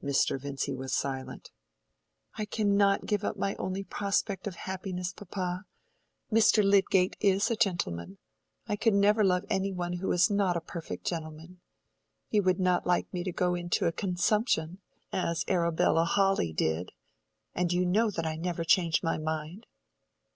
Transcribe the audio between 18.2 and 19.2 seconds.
I never change my